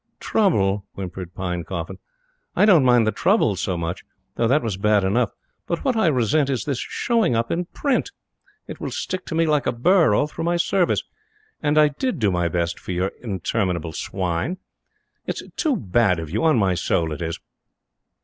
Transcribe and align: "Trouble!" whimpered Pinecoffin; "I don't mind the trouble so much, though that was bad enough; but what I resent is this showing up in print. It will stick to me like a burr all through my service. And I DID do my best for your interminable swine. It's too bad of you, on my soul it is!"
"Trouble!" 0.19 0.87
whimpered 0.93 1.35
Pinecoffin; 1.35 1.99
"I 2.55 2.65
don't 2.65 2.83
mind 2.83 3.05
the 3.05 3.11
trouble 3.11 3.55
so 3.55 3.77
much, 3.77 4.03
though 4.33 4.47
that 4.47 4.63
was 4.63 4.75
bad 4.75 5.03
enough; 5.03 5.29
but 5.67 5.85
what 5.85 5.95
I 5.95 6.07
resent 6.07 6.49
is 6.49 6.65
this 6.65 6.79
showing 6.79 7.35
up 7.35 7.51
in 7.51 7.65
print. 7.65 8.09
It 8.65 8.79
will 8.81 8.89
stick 8.89 9.27
to 9.27 9.35
me 9.35 9.45
like 9.45 9.67
a 9.67 9.71
burr 9.71 10.15
all 10.15 10.25
through 10.25 10.45
my 10.45 10.57
service. 10.57 11.03
And 11.61 11.77
I 11.77 11.89
DID 11.89 12.17
do 12.17 12.31
my 12.31 12.47
best 12.49 12.79
for 12.79 12.91
your 12.93 13.11
interminable 13.21 13.93
swine. 13.93 14.57
It's 15.27 15.43
too 15.55 15.75
bad 15.75 16.17
of 16.17 16.31
you, 16.31 16.43
on 16.45 16.57
my 16.57 16.73
soul 16.73 17.11
it 17.13 17.21
is!" 17.21 17.39